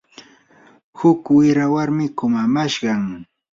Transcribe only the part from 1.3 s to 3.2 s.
wira warmi kumamashqam.